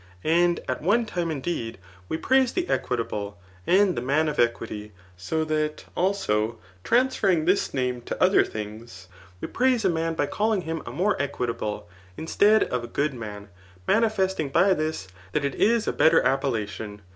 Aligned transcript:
And 0.25 0.61
at 0.67 0.81
one 0.81 1.05
tim^ 1.05 1.31
indeed, 1.31 1.77
we 2.09 2.17
praise 2.17 2.53
the 2.53 2.67
equitable, 2.67 3.37
and 3.67 3.95
the 3.95 4.01
man 4.01 4.27
of 4.29 4.39
equity; 4.39 4.93
so 5.15 5.43
that, 5.43 5.85
also, 5.95 6.57
transferring 6.83 7.45
this 7.45 7.71
name 7.71 8.01
to 8.07 8.19
other 8.19 8.43
things, 8.43 9.09
we 9.41 9.47
praise 9.47 9.85
a 9.85 9.91
man 9.91 10.15
by 10.15 10.25
calling 10.25 10.61
him 10.61 10.79
a 10.87 10.91
jtiore 10.91 11.19
equitable^ 11.19 11.83
instead 12.17 12.63
of 12.63 12.83
a 12.83 12.87
good 12.87 13.13
man, 13.13 13.49
manifesting 13.87 14.49
by 14.49 14.73
this, 14.73 15.07
that 15.33 15.45
it 15.45 15.53
is 15.53 15.87
a 15.87 15.93
better 15.93 16.19
appel* 16.25 16.53
lation. 16.53 17.01